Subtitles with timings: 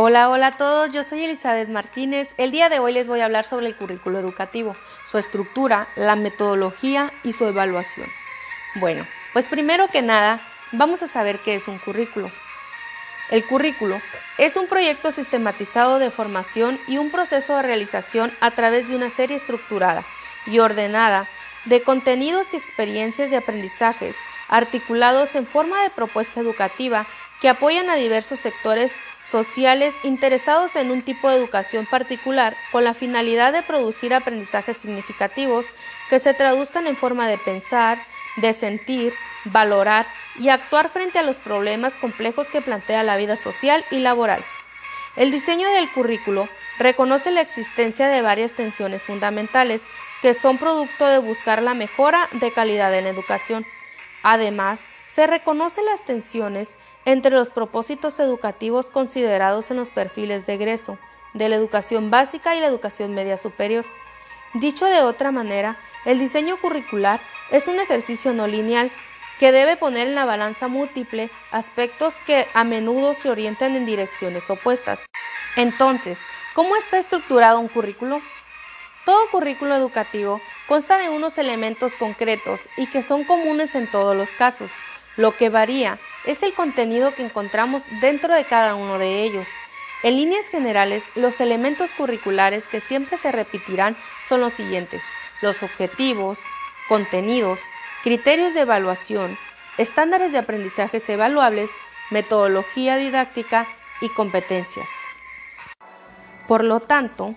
[0.00, 2.32] Hola, hola a todos, yo soy Elizabeth Martínez.
[2.36, 6.14] El día de hoy les voy a hablar sobre el currículo educativo, su estructura, la
[6.14, 8.06] metodología y su evaluación.
[8.76, 10.40] Bueno, pues primero que nada,
[10.70, 12.30] vamos a saber qué es un currículo.
[13.32, 14.00] El currículo
[14.38, 19.10] es un proyecto sistematizado de formación y un proceso de realización a través de una
[19.10, 20.04] serie estructurada
[20.46, 21.26] y ordenada
[21.64, 24.14] de contenidos y experiencias de aprendizajes
[24.48, 27.04] articulados en forma de propuesta educativa
[27.40, 32.94] que apoyan a diversos sectores sociales interesados en un tipo de educación particular con la
[32.94, 35.66] finalidad de producir aprendizajes significativos
[36.08, 37.98] que se traduzcan en forma de pensar,
[38.36, 39.12] de sentir,
[39.44, 40.06] valorar
[40.40, 44.42] y actuar frente a los problemas complejos que plantea la vida social y laboral.
[45.16, 46.48] El diseño del currículo
[46.78, 49.82] reconoce la existencia de varias tensiones fundamentales
[50.22, 53.66] que son producto de buscar la mejora de calidad en la educación.
[54.22, 60.98] Además, se reconocen las tensiones entre los propósitos educativos considerados en los perfiles de egreso
[61.34, 63.84] de la educación básica y la educación media superior.
[64.54, 67.20] Dicho de otra manera, el diseño curricular
[67.50, 68.90] es un ejercicio no lineal
[69.38, 74.48] que debe poner en la balanza múltiple aspectos que a menudo se orientan en direcciones
[74.50, 75.06] opuestas.
[75.56, 76.18] Entonces,
[76.54, 78.20] ¿cómo está estructurado un currículo?
[79.04, 84.28] Todo currículo educativo consta de unos elementos concretos y que son comunes en todos los
[84.30, 84.70] casos.
[85.18, 89.48] Lo que varía es el contenido que encontramos dentro de cada uno de ellos.
[90.04, 93.96] En líneas generales, los elementos curriculares que siempre se repetirán
[94.28, 95.02] son los siguientes,
[95.42, 96.38] los objetivos,
[96.88, 97.58] contenidos,
[98.04, 99.36] criterios de evaluación,
[99.76, 101.68] estándares de aprendizajes evaluables,
[102.10, 103.66] metodología didáctica
[104.00, 104.88] y competencias.
[106.46, 107.34] Por lo tanto,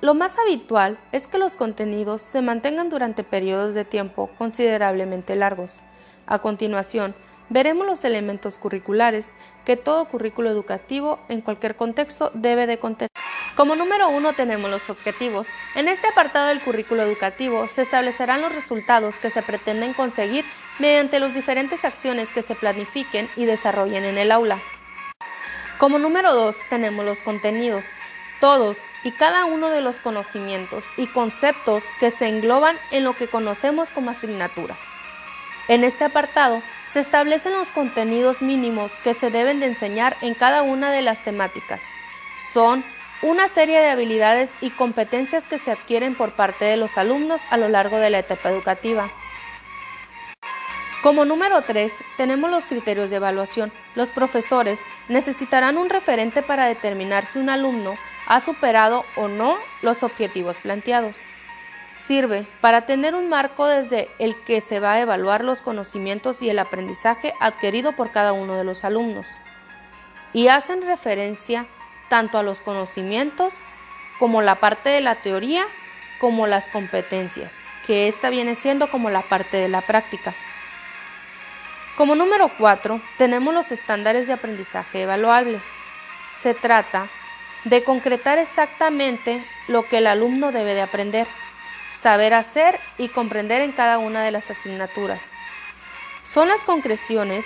[0.00, 5.82] lo más habitual es que los contenidos se mantengan durante periodos de tiempo considerablemente largos.
[6.30, 7.16] A continuación,
[7.48, 13.10] veremos los elementos curriculares que todo currículo educativo en cualquier contexto debe de contener.
[13.56, 15.48] Como número uno tenemos los objetivos.
[15.74, 20.44] En este apartado del currículo educativo se establecerán los resultados que se pretenden conseguir
[20.78, 24.60] mediante las diferentes acciones que se planifiquen y desarrollen en el aula.
[25.80, 27.86] Como número dos tenemos los contenidos.
[28.38, 33.26] Todos y cada uno de los conocimientos y conceptos que se engloban en lo que
[33.26, 34.78] conocemos como asignaturas.
[35.70, 36.60] En este apartado
[36.92, 41.22] se establecen los contenidos mínimos que se deben de enseñar en cada una de las
[41.22, 41.80] temáticas.
[42.52, 42.82] Son
[43.22, 47.56] una serie de habilidades y competencias que se adquieren por parte de los alumnos a
[47.56, 49.08] lo largo de la etapa educativa.
[51.04, 53.70] Como número 3, tenemos los criterios de evaluación.
[53.94, 57.94] Los profesores necesitarán un referente para determinar si un alumno
[58.26, 61.16] ha superado o no los objetivos planteados
[62.10, 66.50] sirve para tener un marco desde el que se va a evaluar los conocimientos y
[66.50, 69.28] el aprendizaje adquirido por cada uno de los alumnos.
[70.32, 71.68] Y hacen referencia
[72.08, 73.54] tanto a los conocimientos
[74.18, 75.64] como la parte de la teoría
[76.18, 77.56] como las competencias,
[77.86, 80.34] que esta viene siendo como la parte de la práctica.
[81.96, 85.62] Como número 4 tenemos los estándares de aprendizaje evaluables.
[86.40, 87.06] Se trata
[87.62, 91.28] de concretar exactamente lo que el alumno debe de aprender
[92.00, 95.22] saber hacer y comprender en cada una de las asignaturas.
[96.24, 97.44] Son las concreciones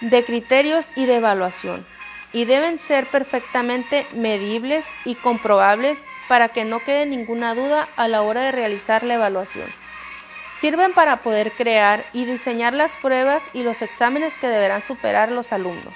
[0.00, 1.86] de criterios y de evaluación
[2.32, 8.22] y deben ser perfectamente medibles y comprobables para que no quede ninguna duda a la
[8.22, 9.68] hora de realizar la evaluación.
[10.58, 15.52] Sirven para poder crear y diseñar las pruebas y los exámenes que deberán superar los
[15.52, 15.94] alumnos.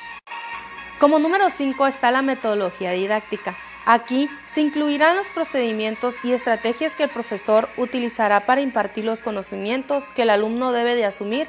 [0.98, 3.56] Como número 5 está la metodología didáctica.
[3.90, 10.10] Aquí se incluirán los procedimientos y estrategias que el profesor utilizará para impartir los conocimientos
[10.10, 11.48] que el alumno debe de asumir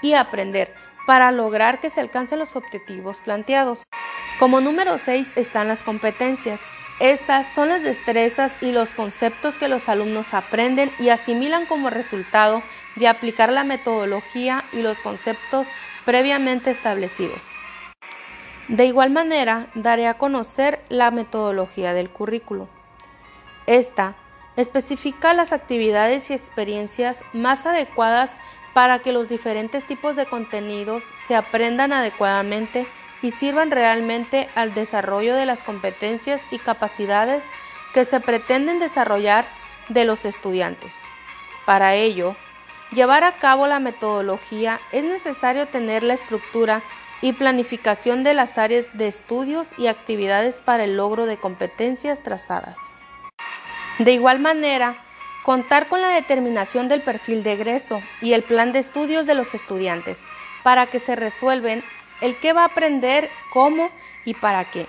[0.00, 0.72] y aprender
[1.04, 3.82] para lograr que se alcancen los objetivos planteados.
[4.38, 6.60] Como número 6 están las competencias.
[7.00, 12.62] Estas son las destrezas y los conceptos que los alumnos aprenden y asimilan como resultado
[12.94, 15.66] de aplicar la metodología y los conceptos
[16.04, 17.49] previamente establecidos.
[18.70, 22.68] De igual manera, daré a conocer la metodología del currículo.
[23.66, 24.14] Esta
[24.54, 28.36] especifica las actividades y experiencias más adecuadas
[28.72, 32.86] para que los diferentes tipos de contenidos se aprendan adecuadamente
[33.22, 37.42] y sirvan realmente al desarrollo de las competencias y capacidades
[37.92, 39.46] que se pretenden desarrollar
[39.88, 41.00] de los estudiantes.
[41.64, 42.36] Para ello,
[42.92, 46.82] llevar a cabo la metodología es necesario tener la estructura
[47.22, 52.76] y planificación de las áreas de estudios y actividades para el logro de competencias trazadas.
[53.98, 54.94] De igual manera,
[55.42, 59.54] contar con la determinación del perfil de egreso y el plan de estudios de los
[59.54, 60.22] estudiantes
[60.62, 61.82] para que se resuelven
[62.20, 63.90] el qué va a aprender, cómo
[64.24, 64.86] y para qué.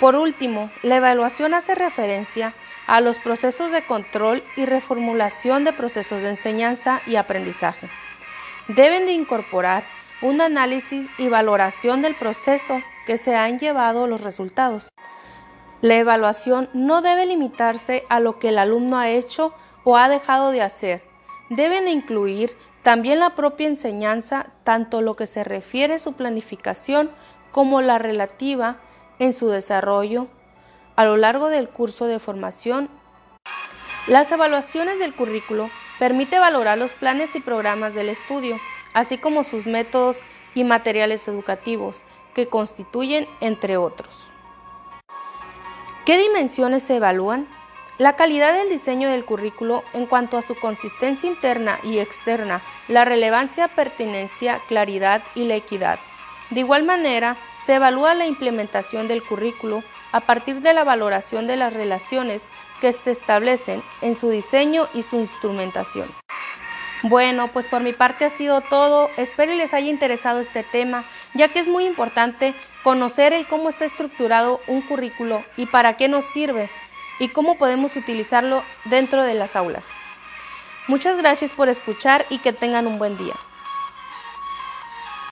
[0.00, 2.52] Por último, la evaluación hace referencia
[2.86, 7.88] a los procesos de control y reformulación de procesos de enseñanza y aprendizaje.
[8.68, 9.84] Deben de incorporar
[10.24, 14.88] un análisis y valoración del proceso que se han llevado los resultados.
[15.82, 19.52] La evaluación no debe limitarse a lo que el alumno ha hecho
[19.84, 21.02] o ha dejado de hacer.
[21.50, 27.10] Deben de incluir también la propia enseñanza, tanto lo que se refiere a su planificación
[27.52, 28.78] como la relativa
[29.18, 30.28] en su desarrollo
[30.96, 32.88] a lo largo del curso de formación.
[34.06, 35.68] Las evaluaciones del currículo
[35.98, 38.58] permite valorar los planes y programas del estudio,
[38.94, 40.20] así como sus métodos
[40.54, 42.02] y materiales educativos,
[42.34, 44.30] que constituyen entre otros.
[46.06, 47.48] ¿Qué dimensiones se evalúan?
[47.96, 53.04] La calidad del diseño del currículo en cuanto a su consistencia interna y externa, la
[53.04, 55.98] relevancia, pertinencia, claridad y la equidad.
[56.50, 59.82] De igual manera, se evalúa la implementación del currículo
[60.12, 62.42] a partir de la valoración de las relaciones
[62.80, 66.08] que se establecen en su diseño y su instrumentación.
[67.04, 69.10] Bueno, pues por mi parte ha sido todo.
[69.18, 71.04] Espero les haya interesado este tema,
[71.34, 76.08] ya que es muy importante conocer el cómo está estructurado un currículo y para qué
[76.08, 76.70] nos sirve
[77.20, 79.84] y cómo podemos utilizarlo dentro de las aulas.
[80.88, 83.34] Muchas gracias por escuchar y que tengan un buen día.